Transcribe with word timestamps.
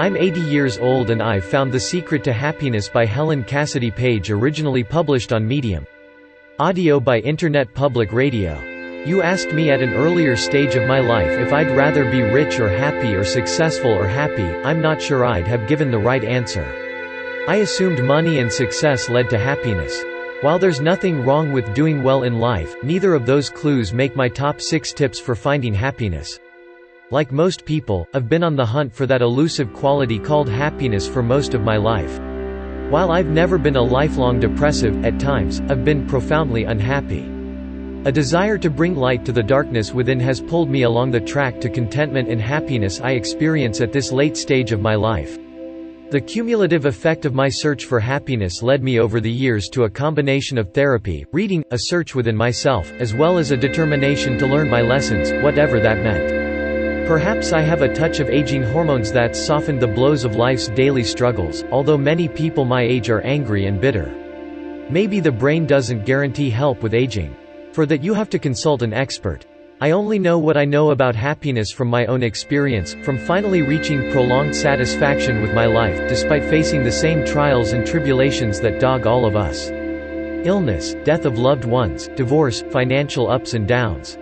I'm 0.00 0.16
80 0.16 0.40
years 0.40 0.78
old 0.78 1.10
and 1.10 1.22
I've 1.22 1.44
found 1.44 1.70
The 1.70 1.78
Secret 1.78 2.24
to 2.24 2.32
Happiness 2.32 2.88
by 2.88 3.04
Helen 3.04 3.44
Cassidy 3.44 3.90
Page 3.90 4.30
originally 4.30 4.82
published 4.82 5.30
on 5.30 5.46
Medium. 5.46 5.86
Audio 6.58 6.98
by 6.98 7.18
Internet 7.18 7.74
Public 7.74 8.10
Radio. 8.10 8.58
You 9.04 9.20
asked 9.20 9.52
me 9.52 9.70
at 9.70 9.82
an 9.82 9.92
earlier 9.92 10.36
stage 10.36 10.74
of 10.74 10.88
my 10.88 11.00
life 11.00 11.28
if 11.28 11.52
I'd 11.52 11.76
rather 11.76 12.10
be 12.10 12.22
rich 12.22 12.58
or 12.58 12.70
happy 12.70 13.14
or 13.14 13.24
successful 13.24 13.90
or 13.90 14.06
happy, 14.06 14.48
I'm 14.64 14.80
not 14.80 15.02
sure 15.02 15.26
I'd 15.26 15.46
have 15.46 15.68
given 15.68 15.90
the 15.90 15.98
right 15.98 16.24
answer. 16.24 16.64
I 17.46 17.56
assumed 17.56 18.02
money 18.02 18.38
and 18.38 18.50
success 18.50 19.10
led 19.10 19.28
to 19.28 19.38
happiness. 19.38 20.02
While 20.40 20.58
there's 20.58 20.80
nothing 20.80 21.26
wrong 21.26 21.52
with 21.52 21.74
doing 21.74 22.02
well 22.02 22.22
in 22.22 22.38
life, 22.38 22.74
neither 22.82 23.12
of 23.12 23.26
those 23.26 23.50
clues 23.50 23.92
make 23.92 24.16
my 24.16 24.30
top 24.30 24.62
6 24.62 24.94
tips 24.94 25.20
for 25.20 25.34
finding 25.34 25.74
happiness. 25.74 26.40
Like 27.12 27.32
most 27.32 27.64
people, 27.64 28.06
I've 28.14 28.28
been 28.28 28.44
on 28.44 28.54
the 28.54 28.64
hunt 28.64 28.94
for 28.94 29.04
that 29.06 29.20
elusive 29.20 29.72
quality 29.72 30.16
called 30.16 30.48
happiness 30.48 31.08
for 31.08 31.24
most 31.24 31.54
of 31.54 31.60
my 31.60 31.76
life. 31.76 32.20
While 32.88 33.10
I've 33.10 33.26
never 33.26 33.58
been 33.58 33.74
a 33.74 33.82
lifelong 33.82 34.38
depressive, 34.38 35.04
at 35.04 35.18
times, 35.18 35.60
I've 35.68 35.84
been 35.84 36.06
profoundly 36.06 36.64
unhappy. 36.64 37.28
A 38.04 38.12
desire 38.12 38.58
to 38.58 38.70
bring 38.70 38.94
light 38.94 39.24
to 39.24 39.32
the 39.32 39.42
darkness 39.42 39.92
within 39.92 40.20
has 40.20 40.40
pulled 40.40 40.70
me 40.70 40.84
along 40.84 41.10
the 41.10 41.18
track 41.18 41.60
to 41.62 41.68
contentment 41.68 42.28
and 42.28 42.40
happiness 42.40 43.00
I 43.00 43.12
experience 43.12 43.80
at 43.80 43.92
this 43.92 44.12
late 44.12 44.36
stage 44.36 44.70
of 44.70 44.80
my 44.80 44.94
life. 44.94 45.36
The 46.10 46.20
cumulative 46.20 46.86
effect 46.86 47.24
of 47.24 47.34
my 47.34 47.48
search 47.48 47.86
for 47.86 47.98
happiness 47.98 48.62
led 48.62 48.84
me 48.84 49.00
over 49.00 49.18
the 49.20 49.32
years 49.32 49.68
to 49.70 49.82
a 49.82 49.90
combination 49.90 50.58
of 50.58 50.72
therapy, 50.72 51.26
reading, 51.32 51.64
a 51.72 51.78
search 51.78 52.14
within 52.14 52.36
myself, 52.36 52.92
as 53.00 53.14
well 53.14 53.36
as 53.36 53.50
a 53.50 53.56
determination 53.56 54.38
to 54.38 54.46
learn 54.46 54.70
my 54.70 54.80
lessons, 54.80 55.32
whatever 55.42 55.80
that 55.80 55.98
meant. 55.98 56.39
Perhaps 57.10 57.52
I 57.52 57.62
have 57.62 57.82
a 57.82 57.92
touch 57.92 58.20
of 58.20 58.30
aging 58.30 58.62
hormones 58.62 59.10
that 59.10 59.34
softened 59.34 59.82
the 59.82 59.88
blows 59.88 60.22
of 60.22 60.36
life's 60.36 60.68
daily 60.68 61.02
struggles, 61.02 61.64
although 61.72 61.98
many 61.98 62.28
people 62.28 62.64
my 62.64 62.82
age 62.82 63.10
are 63.10 63.20
angry 63.22 63.66
and 63.66 63.80
bitter. 63.80 64.14
Maybe 64.88 65.18
the 65.18 65.32
brain 65.32 65.66
doesn't 65.66 66.06
guarantee 66.06 66.50
help 66.50 66.84
with 66.84 66.94
aging. 66.94 67.34
For 67.72 67.84
that 67.86 68.04
you 68.04 68.14
have 68.14 68.30
to 68.30 68.38
consult 68.38 68.82
an 68.82 68.92
expert. 68.92 69.44
I 69.80 69.90
only 69.90 70.20
know 70.20 70.38
what 70.38 70.56
I 70.56 70.64
know 70.64 70.92
about 70.92 71.16
happiness 71.16 71.72
from 71.72 71.88
my 71.88 72.06
own 72.06 72.22
experience, 72.22 72.94
from 73.02 73.18
finally 73.18 73.62
reaching 73.62 74.12
prolonged 74.12 74.54
satisfaction 74.54 75.42
with 75.42 75.52
my 75.52 75.66
life, 75.66 76.08
despite 76.08 76.44
facing 76.44 76.84
the 76.84 76.92
same 76.92 77.26
trials 77.26 77.72
and 77.72 77.84
tribulations 77.84 78.60
that 78.60 78.78
dog 78.78 79.08
all 79.08 79.26
of 79.26 79.34
us. 79.34 79.68
Illness, 80.46 80.94
death 81.02 81.24
of 81.24 81.40
loved 81.40 81.64
ones, 81.64 82.06
divorce, 82.14 82.62
financial 82.70 83.28
ups 83.28 83.54
and 83.54 83.66
downs. 83.66 84.16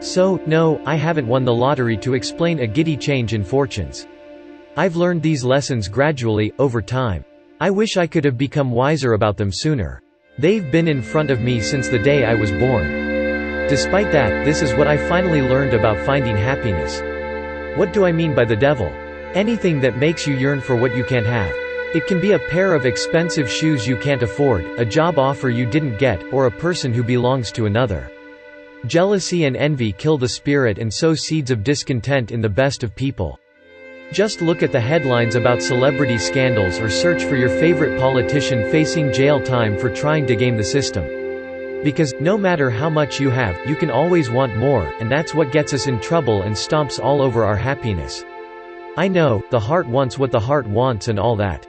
So, 0.00 0.40
no, 0.46 0.80
I 0.84 0.96
haven't 0.96 1.26
won 1.26 1.44
the 1.44 1.54
lottery 1.54 1.96
to 1.98 2.14
explain 2.14 2.60
a 2.60 2.66
giddy 2.66 2.96
change 2.96 3.34
in 3.34 3.44
fortunes. 3.44 4.06
I've 4.76 4.96
learned 4.96 5.22
these 5.22 5.44
lessons 5.44 5.88
gradually, 5.88 6.52
over 6.58 6.82
time. 6.82 7.24
I 7.60 7.70
wish 7.70 7.96
I 7.96 8.06
could 8.06 8.24
have 8.24 8.36
become 8.36 8.70
wiser 8.70 9.12
about 9.12 9.36
them 9.36 9.52
sooner. 9.52 10.02
They've 10.38 10.70
been 10.72 10.88
in 10.88 11.00
front 11.00 11.30
of 11.30 11.40
me 11.40 11.60
since 11.60 11.88
the 11.88 11.98
day 11.98 12.24
I 12.24 12.34
was 12.34 12.50
born. 12.50 12.88
Despite 13.68 14.10
that, 14.12 14.44
this 14.44 14.62
is 14.62 14.74
what 14.74 14.88
I 14.88 15.08
finally 15.08 15.40
learned 15.40 15.74
about 15.74 16.04
finding 16.04 16.36
happiness. 16.36 17.00
What 17.78 17.92
do 17.92 18.04
I 18.04 18.12
mean 18.12 18.34
by 18.34 18.44
the 18.44 18.56
devil? 18.56 18.88
Anything 19.34 19.80
that 19.80 19.96
makes 19.96 20.26
you 20.26 20.34
yearn 20.34 20.60
for 20.60 20.76
what 20.76 20.94
you 20.96 21.04
can't 21.04 21.26
have. 21.26 21.52
It 21.94 22.08
can 22.08 22.20
be 22.20 22.32
a 22.32 22.38
pair 22.50 22.74
of 22.74 22.84
expensive 22.84 23.48
shoes 23.48 23.86
you 23.86 23.96
can't 23.96 24.22
afford, 24.22 24.64
a 24.78 24.84
job 24.84 25.18
offer 25.18 25.48
you 25.48 25.64
didn't 25.64 25.96
get, 25.96 26.20
or 26.32 26.46
a 26.46 26.50
person 26.50 26.92
who 26.92 27.04
belongs 27.04 27.52
to 27.52 27.66
another. 27.66 28.10
Jealousy 28.86 29.44
and 29.44 29.56
envy 29.56 29.92
kill 29.92 30.18
the 30.18 30.28
spirit 30.28 30.76
and 30.76 30.92
sow 30.92 31.14
seeds 31.14 31.50
of 31.50 31.64
discontent 31.64 32.30
in 32.30 32.42
the 32.42 32.48
best 32.48 32.82
of 32.84 32.94
people. 32.94 33.38
Just 34.12 34.42
look 34.42 34.62
at 34.62 34.72
the 34.72 34.80
headlines 34.80 35.36
about 35.36 35.62
celebrity 35.62 36.18
scandals 36.18 36.78
or 36.78 36.90
search 36.90 37.24
for 37.24 37.36
your 37.36 37.48
favorite 37.48 37.98
politician 37.98 38.70
facing 38.70 39.10
jail 39.10 39.42
time 39.42 39.78
for 39.78 39.88
trying 39.88 40.26
to 40.26 40.36
game 40.36 40.58
the 40.58 40.64
system. 40.64 41.02
Because, 41.82 42.12
no 42.20 42.36
matter 42.36 42.68
how 42.68 42.90
much 42.90 43.18
you 43.18 43.30
have, 43.30 43.58
you 43.66 43.74
can 43.74 43.90
always 43.90 44.30
want 44.30 44.56
more, 44.56 44.92
and 45.00 45.10
that's 45.10 45.34
what 45.34 45.50
gets 45.50 45.72
us 45.72 45.86
in 45.86 45.98
trouble 46.00 46.42
and 46.42 46.54
stomps 46.54 47.02
all 47.02 47.22
over 47.22 47.44
our 47.44 47.56
happiness. 47.56 48.22
I 48.98 49.08
know, 49.08 49.42
the 49.50 49.60
heart 49.60 49.86
wants 49.86 50.18
what 50.18 50.30
the 50.30 50.40
heart 50.40 50.66
wants 50.66 51.08
and 51.08 51.18
all 51.18 51.36
that. 51.36 51.66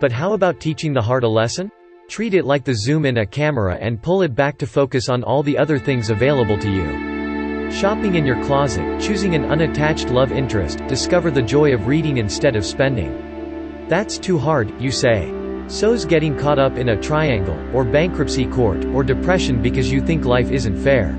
But 0.00 0.12
how 0.12 0.32
about 0.32 0.60
teaching 0.60 0.92
the 0.92 1.02
heart 1.02 1.24
a 1.24 1.28
lesson? 1.28 1.72
Treat 2.08 2.34
it 2.34 2.44
like 2.44 2.64
the 2.64 2.74
zoom 2.74 3.04
in 3.04 3.18
a 3.18 3.26
camera 3.26 3.76
and 3.80 4.00
pull 4.00 4.22
it 4.22 4.34
back 4.34 4.58
to 4.58 4.66
focus 4.66 5.08
on 5.08 5.24
all 5.24 5.42
the 5.42 5.58
other 5.58 5.76
things 5.78 6.08
available 6.08 6.56
to 6.58 6.70
you. 6.70 7.70
Shopping 7.72 8.14
in 8.14 8.24
your 8.24 8.42
closet, 8.44 9.00
choosing 9.00 9.34
an 9.34 9.44
unattached 9.46 10.10
love 10.10 10.30
interest, 10.30 10.78
discover 10.86 11.32
the 11.32 11.42
joy 11.42 11.74
of 11.74 11.88
reading 11.88 12.18
instead 12.18 12.54
of 12.54 12.64
spending. 12.64 13.86
That's 13.88 14.18
too 14.18 14.38
hard, 14.38 14.80
you 14.80 14.92
say. 14.92 15.32
So's 15.66 16.04
getting 16.04 16.38
caught 16.38 16.60
up 16.60 16.76
in 16.76 16.90
a 16.90 17.00
triangle, 17.00 17.58
or 17.74 17.84
bankruptcy 17.84 18.46
court, 18.46 18.84
or 18.84 19.02
depression 19.02 19.60
because 19.60 19.90
you 19.90 20.00
think 20.00 20.24
life 20.24 20.52
isn't 20.52 20.80
fair. 20.84 21.10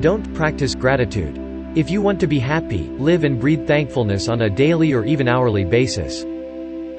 Don't 0.00 0.32
practice 0.34 0.74
gratitude. 0.74 1.36
If 1.76 1.90
you 1.90 2.00
want 2.00 2.20
to 2.20 2.26
be 2.26 2.38
happy, 2.38 2.84
live 2.98 3.24
and 3.24 3.38
breathe 3.38 3.66
thankfulness 3.66 4.28
on 4.28 4.42
a 4.42 4.50
daily 4.50 4.94
or 4.94 5.04
even 5.04 5.28
hourly 5.28 5.64
basis. 5.64 6.24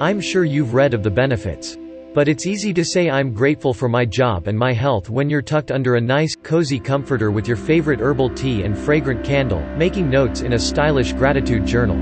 I'm 0.00 0.20
sure 0.20 0.44
you've 0.44 0.74
read 0.74 0.94
of 0.94 1.02
the 1.02 1.10
benefits. 1.10 1.77
But 2.14 2.26
it's 2.26 2.46
easy 2.46 2.72
to 2.72 2.84
say 2.84 3.10
I'm 3.10 3.34
grateful 3.34 3.74
for 3.74 3.88
my 3.88 4.06
job 4.06 4.48
and 4.48 4.58
my 4.58 4.72
health 4.72 5.10
when 5.10 5.28
you're 5.28 5.42
tucked 5.42 5.70
under 5.70 5.96
a 5.96 6.00
nice, 6.00 6.34
cozy 6.34 6.80
comforter 6.80 7.30
with 7.30 7.46
your 7.46 7.56
favorite 7.56 8.00
herbal 8.00 8.30
tea 8.30 8.62
and 8.62 8.76
fragrant 8.76 9.22
candle, 9.22 9.60
making 9.76 10.08
notes 10.08 10.40
in 10.40 10.54
a 10.54 10.58
stylish 10.58 11.12
gratitude 11.12 11.66
journal. 11.66 11.96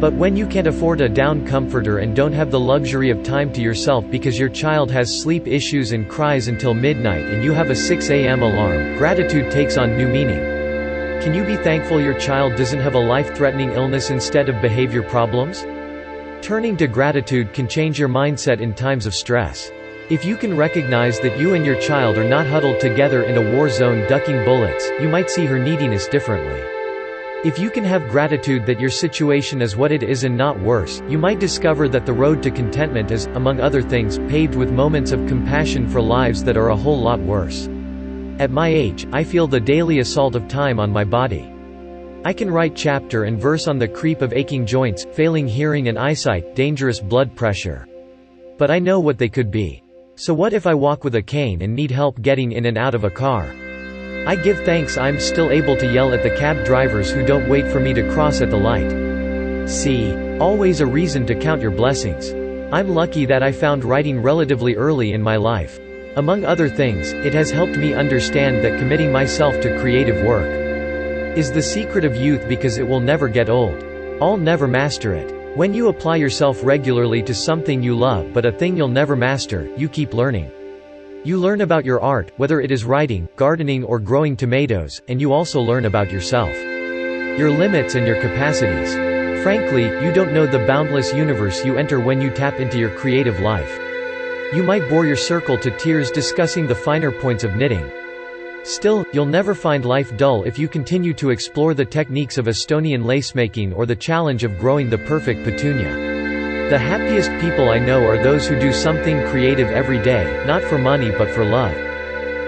But 0.00 0.12
when 0.12 0.36
you 0.36 0.46
can't 0.46 0.68
afford 0.68 1.00
a 1.00 1.08
down 1.08 1.44
comforter 1.44 1.98
and 1.98 2.14
don't 2.14 2.32
have 2.34 2.52
the 2.52 2.60
luxury 2.60 3.10
of 3.10 3.24
time 3.24 3.52
to 3.54 3.60
yourself 3.60 4.08
because 4.10 4.38
your 4.38 4.48
child 4.48 4.92
has 4.92 5.20
sleep 5.22 5.48
issues 5.48 5.90
and 5.90 6.08
cries 6.08 6.46
until 6.46 6.72
midnight 6.72 7.24
and 7.26 7.42
you 7.42 7.52
have 7.52 7.70
a 7.70 7.74
6 7.74 8.10
a.m. 8.10 8.42
alarm, 8.42 8.96
gratitude 8.96 9.50
takes 9.50 9.76
on 9.76 9.96
new 9.96 10.06
meaning. 10.06 10.40
Can 11.20 11.34
you 11.34 11.44
be 11.44 11.56
thankful 11.56 12.00
your 12.00 12.18
child 12.18 12.54
doesn't 12.56 12.78
have 12.78 12.94
a 12.94 12.98
life-threatening 12.98 13.72
illness 13.72 14.10
instead 14.10 14.48
of 14.48 14.62
behavior 14.62 15.02
problems? 15.02 15.66
Turning 16.42 16.76
to 16.76 16.86
gratitude 16.86 17.52
can 17.52 17.66
change 17.66 17.98
your 17.98 18.08
mindset 18.08 18.60
in 18.60 18.72
times 18.74 19.06
of 19.06 19.14
stress. 19.14 19.72
If 20.10 20.24
you 20.24 20.36
can 20.36 20.56
recognize 20.56 21.18
that 21.20 21.38
you 21.38 21.54
and 21.54 21.66
your 21.66 21.80
child 21.80 22.18
are 22.18 22.28
not 22.28 22.46
huddled 22.46 22.78
together 22.78 23.24
in 23.24 23.36
a 23.36 23.56
war 23.56 23.68
zone 23.68 24.06
ducking 24.08 24.44
bullets, 24.44 24.88
you 25.00 25.08
might 25.08 25.30
see 25.30 25.46
her 25.46 25.58
neediness 25.58 26.06
differently. 26.06 26.62
If 27.44 27.58
you 27.58 27.70
can 27.70 27.84
have 27.84 28.08
gratitude 28.10 28.66
that 28.66 28.78
your 28.78 28.90
situation 28.90 29.60
is 29.60 29.76
what 29.76 29.90
it 29.90 30.02
is 30.02 30.24
and 30.24 30.36
not 30.36 30.60
worse, 30.60 31.02
you 31.08 31.18
might 31.18 31.40
discover 31.40 31.88
that 31.88 32.06
the 32.06 32.12
road 32.12 32.42
to 32.44 32.50
contentment 32.50 33.10
is, 33.10 33.26
among 33.34 33.60
other 33.60 33.82
things, 33.82 34.18
paved 34.30 34.54
with 34.54 34.70
moments 34.70 35.12
of 35.12 35.26
compassion 35.26 35.88
for 35.88 36.00
lives 36.00 36.44
that 36.44 36.56
are 36.56 36.68
a 36.68 36.76
whole 36.76 37.00
lot 37.00 37.18
worse. 37.20 37.66
At 38.38 38.50
my 38.50 38.68
age, 38.68 39.06
I 39.12 39.24
feel 39.24 39.48
the 39.48 39.58
daily 39.58 39.98
assault 39.98 40.36
of 40.36 40.46
time 40.46 40.78
on 40.78 40.92
my 40.92 41.02
body. 41.02 41.55
I 42.26 42.32
can 42.32 42.50
write 42.50 42.74
chapter 42.74 43.22
and 43.22 43.40
verse 43.40 43.68
on 43.68 43.78
the 43.78 43.86
creep 43.86 44.20
of 44.20 44.32
aching 44.32 44.66
joints, 44.66 45.04
failing 45.12 45.46
hearing 45.46 45.86
and 45.86 45.96
eyesight, 45.96 46.56
dangerous 46.56 46.98
blood 46.98 47.36
pressure. 47.36 47.86
But 48.58 48.68
I 48.68 48.80
know 48.80 48.98
what 48.98 49.16
they 49.16 49.28
could 49.28 49.48
be. 49.48 49.84
So 50.16 50.34
what 50.34 50.52
if 50.52 50.66
I 50.66 50.74
walk 50.74 51.04
with 51.04 51.14
a 51.14 51.22
cane 51.22 51.62
and 51.62 51.72
need 51.72 51.92
help 51.92 52.20
getting 52.20 52.50
in 52.50 52.66
and 52.66 52.76
out 52.76 52.96
of 52.96 53.04
a 53.04 53.10
car? 53.10 53.54
I 54.26 54.34
give 54.34 54.58
thanks 54.64 54.96
I'm 54.96 55.20
still 55.20 55.52
able 55.52 55.76
to 55.76 55.92
yell 55.92 56.12
at 56.12 56.24
the 56.24 56.36
cab 56.36 56.64
drivers 56.64 57.12
who 57.12 57.24
don't 57.24 57.48
wait 57.48 57.68
for 57.68 57.78
me 57.78 57.94
to 57.94 58.12
cross 58.12 58.40
at 58.40 58.50
the 58.50 58.56
light. 58.56 59.68
See? 59.68 60.12
Always 60.38 60.80
a 60.80 60.86
reason 60.86 61.26
to 61.26 61.36
count 61.36 61.62
your 61.62 61.70
blessings. 61.70 62.30
I'm 62.74 62.88
lucky 62.88 63.24
that 63.26 63.44
I 63.44 63.52
found 63.52 63.84
writing 63.84 64.20
relatively 64.20 64.74
early 64.74 65.12
in 65.12 65.22
my 65.22 65.36
life. 65.36 65.78
Among 66.16 66.44
other 66.44 66.68
things, 66.68 67.12
it 67.12 67.34
has 67.34 67.52
helped 67.52 67.76
me 67.76 67.94
understand 67.94 68.64
that 68.64 68.80
committing 68.80 69.12
myself 69.12 69.60
to 69.60 69.78
creative 69.78 70.26
work 70.26 70.65
is 71.36 71.52
the 71.52 71.60
secret 71.60 72.02
of 72.06 72.16
youth 72.16 72.48
because 72.48 72.78
it 72.78 72.88
will 72.88 72.98
never 72.98 73.28
get 73.28 73.50
old. 73.50 73.76
I'll 74.22 74.38
never 74.38 74.66
master 74.66 75.12
it. 75.12 75.54
When 75.54 75.74
you 75.74 75.88
apply 75.88 76.16
yourself 76.16 76.64
regularly 76.64 77.22
to 77.24 77.34
something 77.34 77.82
you 77.82 77.94
love 77.94 78.32
but 78.32 78.46
a 78.46 78.52
thing 78.52 78.74
you'll 78.74 78.88
never 78.88 79.14
master, 79.14 79.70
you 79.76 79.86
keep 79.86 80.14
learning. 80.14 80.50
You 81.24 81.36
learn 81.36 81.60
about 81.60 81.84
your 81.84 82.00
art, 82.00 82.32
whether 82.38 82.62
it 82.62 82.70
is 82.70 82.86
writing, 82.86 83.28
gardening 83.36 83.84
or 83.84 83.98
growing 83.98 84.34
tomatoes, 84.34 85.02
and 85.08 85.20
you 85.20 85.34
also 85.34 85.60
learn 85.60 85.84
about 85.84 86.10
yourself. 86.10 86.56
Your 86.56 87.50
limits 87.50 87.96
and 87.96 88.06
your 88.06 88.18
capacities. 88.22 88.94
Frankly, 89.42 89.84
you 90.02 90.14
don't 90.14 90.32
know 90.32 90.46
the 90.46 90.66
boundless 90.66 91.12
universe 91.12 91.62
you 91.66 91.76
enter 91.76 92.00
when 92.00 92.22
you 92.22 92.30
tap 92.30 92.60
into 92.60 92.78
your 92.78 92.96
creative 92.96 93.40
life. 93.40 93.78
You 94.54 94.62
might 94.62 94.88
bore 94.88 95.04
your 95.04 95.16
circle 95.16 95.58
to 95.58 95.76
tears 95.76 96.10
discussing 96.10 96.66
the 96.66 96.74
finer 96.74 97.12
points 97.12 97.44
of 97.44 97.56
knitting. 97.56 97.90
Still, 98.66 99.06
you'll 99.12 99.26
never 99.26 99.54
find 99.54 99.84
life 99.84 100.16
dull 100.16 100.42
if 100.42 100.58
you 100.58 100.66
continue 100.66 101.14
to 101.14 101.30
explore 101.30 101.72
the 101.72 101.84
techniques 101.84 102.36
of 102.36 102.46
Estonian 102.46 103.04
lacemaking 103.04 103.72
or 103.72 103.86
the 103.86 103.94
challenge 103.94 104.42
of 104.42 104.58
growing 104.58 104.90
the 104.90 104.98
perfect 104.98 105.44
petunia. 105.44 106.68
The 106.68 106.76
happiest 106.76 107.30
people 107.40 107.68
I 107.68 107.78
know 107.78 108.04
are 108.04 108.20
those 108.20 108.48
who 108.48 108.58
do 108.58 108.72
something 108.72 109.24
creative 109.28 109.68
every 109.68 110.02
day, 110.02 110.44
not 110.48 110.62
for 110.62 110.78
money 110.78 111.12
but 111.12 111.30
for 111.30 111.44
love. 111.44 111.76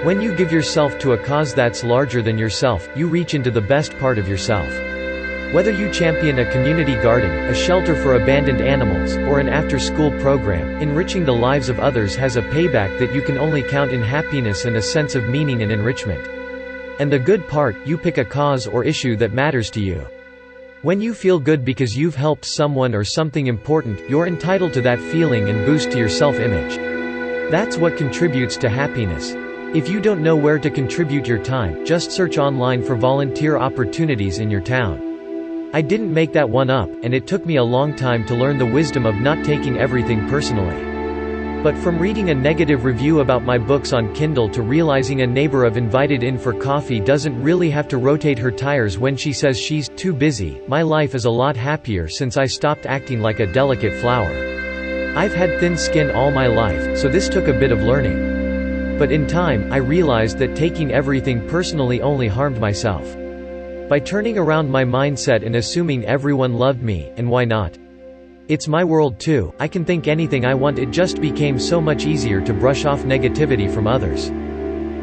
When 0.05 0.21
you 0.21 0.35
give 0.35 0.51
yourself 0.51 0.99
to 0.99 1.13
a 1.13 1.19
cause 1.19 1.55
that's 1.55 1.85
larger 1.85 2.21
than 2.21 2.37
yourself, 2.37 2.89
you 2.97 3.07
reach 3.07 3.35
into 3.35 3.53
the 3.53 3.61
best 3.61 3.97
part 4.01 4.19
of 4.19 4.27
yourself. 4.27 4.88
Whether 5.53 5.73
you 5.73 5.91
champion 5.91 6.39
a 6.41 6.53
community 6.53 6.95
garden, 6.97 7.31
a 7.31 7.55
shelter 7.55 7.97
for 7.97 8.17
abandoned 8.17 8.61
animals, 8.61 9.17
or 9.17 9.41
an 9.41 9.49
after-school 9.49 10.11
program, 10.21 10.83
enriching 10.83 11.25
the 11.25 11.33
lives 11.33 11.71
of 11.71 11.81
others 11.81 12.15
has 12.17 12.37
a 12.37 12.43
payback 12.43 12.99
that 12.99 13.15
you 13.15 13.23
can 13.23 13.39
only 13.39 13.63
count 13.63 13.91
in 13.91 14.03
happiness 14.03 14.67
and 14.67 14.77
a 14.77 14.83
sense 14.83 15.15
of 15.15 15.31
meaning 15.31 15.63
and 15.63 15.73
enrichment. 15.73 16.21
And 17.01 17.11
the 17.11 17.19
good 17.19 17.49
part, 17.49 17.75
you 17.87 17.97
pick 17.97 18.19
a 18.19 18.27
cause 18.27 18.67
or 18.67 18.85
issue 18.85 19.17
that 19.17 19.33
matters 19.33 19.71
to 19.71 19.81
you. 19.81 20.07
When 20.83 21.01
you 21.01 21.15
feel 21.15 21.41
good 21.41 21.65
because 21.65 21.97
you've 21.97 22.15
helped 22.15 22.45
someone 22.45 22.95
or 22.95 23.03
something 23.03 23.47
important, 23.47 24.07
you're 24.07 24.27
entitled 24.27 24.75
to 24.75 24.83
that 24.83 25.01
feeling 25.01 25.49
and 25.49 25.65
boost 25.65 25.91
to 25.93 25.99
your 25.99 26.11
self-image. 26.11 26.77
That's 27.51 27.79
what 27.79 27.97
contributes 27.97 28.59
to 28.59 28.69
happiness. 28.69 29.33
If 29.75 29.89
you 29.89 30.03
don't 30.03 30.23
know 30.23 30.37
where 30.37 30.59
to 30.59 30.69
contribute 30.69 31.27
your 31.27 31.43
time, 31.43 31.87
just 31.87 32.13
search 32.13 32.37
online 32.37 32.83
for 32.83 32.97
volunteer 32.97 33.57
opportunities 33.57 34.41
in 34.41 34.51
your 34.51 34.61
town. 34.61 35.08
I 35.71 35.83
didn't 35.83 36.15
make 36.15 36.33
that 36.33 36.49
one 36.49 36.71
up, 36.71 36.89
and 37.03 37.13
it 37.13 37.27
took 37.27 37.45
me 37.45 37.57
a 37.57 37.63
long 37.63 37.95
time 37.95 38.25
to 38.27 38.35
learn 38.35 38.57
the 38.57 38.65
wisdom 38.65 39.05
of 39.05 39.17
not 39.17 39.45
taking 39.45 39.79
everything 39.79 40.27
personally. 40.27 41.63
But 41.63 41.77
from 41.77 41.99
reading 41.99 42.31
a 42.31 42.35
negative 42.35 42.85
review 42.85 43.21
about 43.21 43.43
my 43.43 43.59
books 43.59 43.93
on 43.93 44.15
Kindle 44.15 44.49
to 44.49 44.63
realizing 44.63 45.21
a 45.21 45.27
neighbor 45.27 45.67
I've 45.67 45.77
invited 45.77 46.23
in 46.23 46.39
for 46.39 46.55
coffee 46.55 47.01
doesn't 47.01 47.43
really 47.43 47.69
have 47.69 47.87
to 47.89 47.99
rotate 47.99 48.39
her 48.39 48.51
tires 48.51 48.97
when 48.97 49.15
she 49.15 49.35
says 49.35 49.61
she's 49.61 49.91
too 49.91 50.15
busy, 50.15 50.63
my 50.69 50.81
life 50.81 51.15
is 51.15 51.27
a 51.27 51.31
lot 51.31 51.55
happier 51.55 52.09
since 52.09 52.39
I 52.39 52.47
stopped 52.47 52.87
acting 52.87 53.21
like 53.21 53.41
a 53.41 53.53
delicate 53.53 54.01
flower. 54.01 54.33
I've 55.19 55.35
had 55.35 55.61
thin 55.61 55.77
skin 55.77 56.11
all 56.13 56.31
my 56.31 56.47
life, 56.47 56.97
so 56.97 57.11
this 57.11 57.29
took 57.29 57.47
a 57.47 57.53
bit 57.53 57.73
of 57.73 57.83
learning. 57.83 58.97
But 58.99 59.13
in 59.13 59.27
time, 59.27 59.71
I 59.71 59.77
realized 59.77 60.39
that 60.39 60.57
taking 60.57 60.93
everything 60.93 61.47
personally 61.47 62.01
only 62.01 62.27
harmed 62.29 62.59
myself. 62.59 63.15
By 63.89 63.99
turning 63.99 64.37
around 64.37 64.71
my 64.71 64.85
mindset 64.85 65.47
and 65.47 65.57
assuming 65.57 66.05
everyone 66.05 66.53
loved 66.53 66.83
me, 66.83 67.11
and 67.17 67.31
why 67.31 67.47
not? 67.47 67.79
It's 68.47 68.69
my 68.69 68.85
world 68.85 69.19
too, 69.19 69.55
I 69.59 69.67
can 69.67 69.83
think 69.83 70.07
anything 70.07 70.45
I 70.45 70.53
want 70.53 70.79
it 70.79 70.91
just 70.91 71.23
became 71.23 71.59
so 71.59 71.81
much 71.81 72.05
easier 72.05 72.43
to 72.43 72.53
brush 72.53 72.85
off 72.85 73.05
negativity 73.05 73.73
from 73.73 73.87
others. 73.87 74.29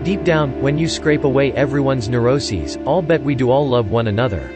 Deep 0.06 0.24
down, 0.24 0.62
when 0.62 0.78
you 0.78 0.88
scrape 0.88 1.24
away 1.24 1.52
everyone's 1.54 2.10
neuroses, 2.10 2.78
I'll 2.86 3.02
bet 3.02 3.24
we 3.24 3.34
do 3.34 3.50
all 3.50 3.68
love 3.68 3.90
one 3.90 4.06
another. 4.06 4.52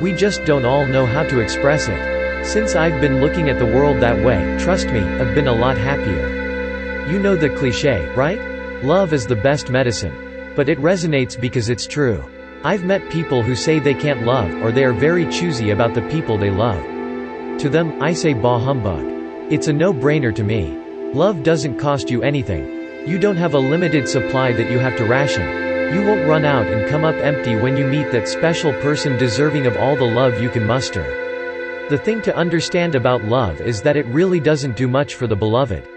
We 0.00 0.14
just 0.14 0.42
don't 0.46 0.64
all 0.64 0.86
know 0.86 1.04
how 1.04 1.24
to 1.24 1.40
express 1.40 1.86
it. 1.86 2.46
Since 2.46 2.74
I've 2.74 2.98
been 3.02 3.20
looking 3.20 3.50
at 3.50 3.58
the 3.58 3.66
world 3.76 4.00
that 4.00 4.24
way, 4.24 4.56
trust 4.58 4.86
me, 4.86 5.00
I've 5.00 5.34
been 5.34 5.48
a 5.48 5.54
lot 5.54 5.76
happier. 5.76 7.10
You 7.12 7.18
know 7.18 7.36
the 7.36 7.50
cliché, 7.50 8.16
right? 8.16 8.40
Love 8.82 9.12
is 9.12 9.26
the 9.26 9.36
best 9.36 9.68
medicine. 9.68 10.54
But 10.56 10.70
it 10.70 10.78
resonates 10.78 11.38
because 11.38 11.68
it's 11.68 11.86
true. 11.86 12.24
I've 12.62 12.84
met 12.84 13.08
people 13.08 13.42
who 13.42 13.56
say 13.56 13.78
they 13.78 13.94
can't 13.94 14.26
love, 14.26 14.52
or 14.62 14.70
they 14.70 14.84
are 14.84 14.92
very 14.92 15.24
choosy 15.32 15.70
about 15.70 15.94
the 15.94 16.06
people 16.10 16.36
they 16.36 16.50
love. 16.50 16.82
To 17.60 17.70
them, 17.70 18.02
I 18.02 18.12
say 18.12 18.34
bah 18.34 18.58
humbug. 18.58 19.06
It's 19.50 19.68
a 19.68 19.72
no-brainer 19.72 20.34
to 20.34 20.44
me. 20.44 20.76
Love 21.14 21.42
doesn't 21.42 21.78
cost 21.78 22.10
you 22.10 22.22
anything. 22.22 23.08
You 23.08 23.18
don't 23.18 23.38
have 23.38 23.54
a 23.54 23.58
limited 23.58 24.06
supply 24.06 24.52
that 24.52 24.70
you 24.70 24.78
have 24.78 24.94
to 24.98 25.06
ration. 25.06 25.94
You 25.94 26.06
won't 26.06 26.28
run 26.28 26.44
out 26.44 26.66
and 26.66 26.86
come 26.90 27.02
up 27.02 27.14
empty 27.14 27.56
when 27.56 27.78
you 27.78 27.86
meet 27.86 28.12
that 28.12 28.28
special 28.28 28.74
person 28.74 29.16
deserving 29.16 29.66
of 29.66 29.78
all 29.78 29.96
the 29.96 30.04
love 30.04 30.42
you 30.42 30.50
can 30.50 30.66
muster. 30.66 31.86
The 31.88 31.96
thing 31.96 32.20
to 32.22 32.36
understand 32.36 32.94
about 32.94 33.24
love 33.24 33.62
is 33.62 33.80
that 33.82 33.96
it 33.96 34.04
really 34.06 34.38
doesn't 34.38 34.76
do 34.76 34.86
much 34.86 35.14
for 35.14 35.26
the 35.26 35.34
beloved. 35.34 35.88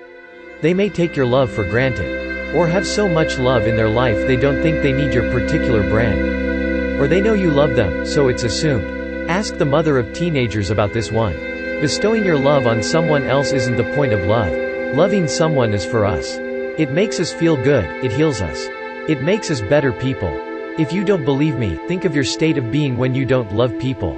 They 0.61 0.73
may 0.73 0.87
take 0.87 1.13
your 1.13 1.25
love 1.25 1.51
for 1.51 1.65
granted. 1.65 2.55
Or 2.55 2.67
have 2.67 2.87
so 2.87 3.09
much 3.09 3.37
love 3.37 3.67
in 3.67 3.75
their 3.75 3.89
life 3.89 4.27
they 4.27 4.37
don't 4.37 4.61
think 4.61 4.81
they 4.81 4.93
need 4.93 5.13
your 5.13 5.29
particular 5.29 5.83
brand. 5.89 6.52
Or 6.99 7.07
they 7.07 7.21
know 7.21 7.33
you 7.33 7.49
love 7.49 7.75
them, 7.75 8.05
so 8.05 8.27
it's 8.27 8.43
assumed. 8.43 9.29
Ask 9.29 9.57
the 9.57 9.65
mother 9.65 9.97
of 9.97 10.13
teenagers 10.13 10.69
about 10.69 10.93
this 10.93 11.11
one. 11.11 11.33
Bestowing 11.81 12.23
your 12.23 12.37
love 12.37 12.67
on 12.67 12.83
someone 12.83 13.23
else 13.23 13.51
isn't 13.51 13.77
the 13.77 13.93
point 13.95 14.13
of 14.13 14.25
love. 14.25 14.51
Loving 14.95 15.27
someone 15.27 15.73
is 15.73 15.85
for 15.85 16.05
us. 16.05 16.37
It 16.77 16.91
makes 16.91 17.19
us 17.19 17.33
feel 17.33 17.55
good, 17.55 17.85
it 18.03 18.11
heals 18.11 18.41
us. 18.41 18.67
It 19.09 19.21
makes 19.21 19.51
us 19.51 19.61
better 19.61 19.91
people. 19.91 20.31
If 20.79 20.91
you 20.91 21.03
don't 21.03 21.25
believe 21.25 21.57
me, 21.57 21.75
think 21.87 22.05
of 22.05 22.15
your 22.15 22.23
state 22.23 22.57
of 22.57 22.71
being 22.71 22.97
when 22.97 23.13
you 23.13 23.25
don't 23.25 23.53
love 23.53 23.77
people. 23.79 24.17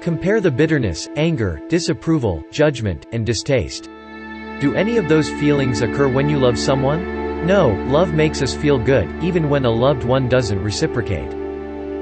Compare 0.00 0.40
the 0.40 0.50
bitterness, 0.50 1.08
anger, 1.16 1.60
disapproval, 1.68 2.44
judgment, 2.50 3.06
and 3.12 3.24
distaste. 3.24 3.84
Do 4.60 4.74
any 4.74 4.96
of 4.96 5.08
those 5.08 5.30
feelings 5.30 5.80
occur 5.80 6.08
when 6.08 6.28
you 6.28 6.38
love 6.38 6.58
someone? 6.58 7.46
No, 7.46 7.70
love 7.88 8.12
makes 8.12 8.42
us 8.42 8.54
feel 8.54 8.78
good, 8.78 9.08
even 9.22 9.48
when 9.48 9.64
a 9.64 9.70
loved 9.70 10.04
one 10.04 10.28
doesn't 10.28 10.62
reciprocate. 10.62 11.39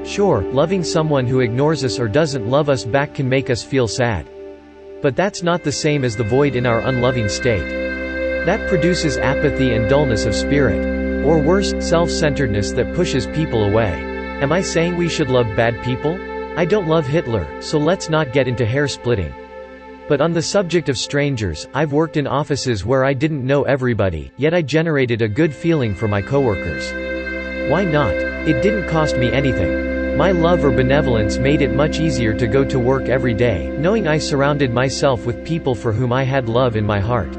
Sure, 0.09 0.41
loving 0.41 0.83
someone 0.83 1.27
who 1.27 1.41
ignores 1.41 1.83
us 1.83 1.99
or 1.99 2.07
doesn't 2.07 2.49
love 2.49 2.67
us 2.67 2.83
back 2.83 3.13
can 3.13 3.29
make 3.29 3.51
us 3.51 3.63
feel 3.63 3.87
sad. 3.87 4.27
But 5.03 5.15
that's 5.15 5.43
not 5.43 5.63
the 5.63 5.71
same 5.71 6.03
as 6.03 6.15
the 6.15 6.23
void 6.23 6.55
in 6.55 6.65
our 6.65 6.79
unloving 6.79 7.29
state. 7.29 7.69
That 8.47 8.67
produces 8.69 9.17
apathy 9.19 9.75
and 9.75 9.87
dullness 9.87 10.25
of 10.25 10.33
spirit. 10.33 10.83
Or 11.23 11.37
worse, 11.37 11.75
self-centeredness 11.79 12.71
that 12.71 12.95
pushes 12.95 13.27
people 13.27 13.65
away. 13.65 14.01
Am 14.41 14.51
I 14.51 14.61
saying 14.63 14.97
we 14.97 15.09
should 15.09 15.29
love 15.29 15.45
bad 15.55 15.79
people? 15.83 16.17
I 16.57 16.65
don't 16.65 16.87
love 16.87 17.05
Hitler, 17.05 17.61
so 17.61 17.77
let's 17.77 18.09
not 18.09 18.33
get 18.33 18.47
into 18.47 18.65
hair 18.65 18.87
splitting. 18.87 19.31
But 20.07 20.21
on 20.21 20.33
the 20.33 20.41
subject 20.41 20.89
of 20.89 20.97
strangers, 20.97 21.67
I've 21.75 21.93
worked 21.93 22.17
in 22.17 22.25
offices 22.25 22.83
where 22.83 23.05
I 23.05 23.13
didn't 23.13 23.45
know 23.45 23.61
everybody, 23.61 24.31
yet 24.37 24.55
I 24.55 24.63
generated 24.63 25.21
a 25.21 25.27
good 25.27 25.53
feeling 25.53 25.93
for 25.93 26.07
my 26.07 26.23
coworkers. 26.23 26.91
Why 27.69 27.83
not? 27.83 28.15
It 28.15 28.63
didn't 28.63 28.89
cost 28.89 29.15
me 29.15 29.31
anything. 29.31 29.88
My 30.19 30.33
love 30.33 30.65
or 30.65 30.71
benevolence 30.71 31.37
made 31.37 31.61
it 31.61 31.73
much 31.73 32.01
easier 32.01 32.33
to 32.33 32.45
go 32.45 32.65
to 32.65 32.77
work 32.77 33.07
every 33.07 33.33
day, 33.33 33.69
knowing 33.79 34.05
I 34.05 34.17
surrounded 34.17 34.69
myself 34.69 35.25
with 35.25 35.45
people 35.45 35.73
for 35.73 35.93
whom 35.93 36.11
I 36.11 36.23
had 36.23 36.49
love 36.49 36.75
in 36.75 36.85
my 36.85 36.99
heart. 36.99 37.37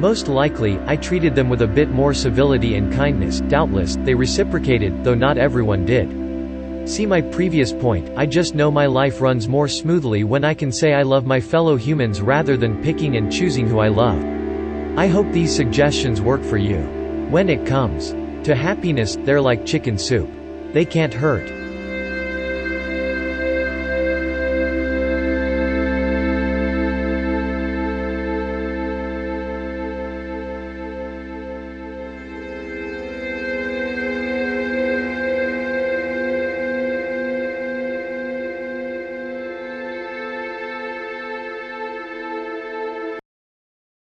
Most 0.00 0.26
likely, 0.26 0.80
I 0.86 0.96
treated 0.96 1.34
them 1.34 1.50
with 1.50 1.60
a 1.60 1.66
bit 1.66 1.90
more 1.90 2.14
civility 2.14 2.76
and 2.76 2.90
kindness, 2.90 3.42
doubtless, 3.42 3.96
they 3.96 4.14
reciprocated, 4.14 5.04
though 5.04 5.14
not 5.14 5.36
everyone 5.36 5.84
did. 5.84 6.88
See 6.88 7.04
my 7.04 7.20
previous 7.20 7.74
point, 7.74 8.08
I 8.16 8.24
just 8.24 8.54
know 8.54 8.70
my 8.70 8.86
life 8.86 9.20
runs 9.20 9.46
more 9.46 9.68
smoothly 9.68 10.24
when 10.24 10.44
I 10.44 10.54
can 10.54 10.72
say 10.72 10.94
I 10.94 11.02
love 11.02 11.26
my 11.26 11.42
fellow 11.42 11.76
humans 11.76 12.22
rather 12.22 12.56
than 12.56 12.82
picking 12.82 13.18
and 13.18 13.30
choosing 13.30 13.68
who 13.68 13.80
I 13.80 13.88
love. 13.88 14.24
I 14.96 15.08
hope 15.08 15.30
these 15.30 15.54
suggestions 15.54 16.22
work 16.22 16.42
for 16.42 16.56
you. 16.56 16.78
When 17.28 17.50
it 17.50 17.66
comes 17.66 18.12
to 18.46 18.54
happiness, 18.54 19.18
they're 19.24 19.42
like 19.42 19.66
chicken 19.66 19.98
soup. 19.98 20.30
They 20.72 20.86
can't 20.86 21.12
hurt. 21.12 21.67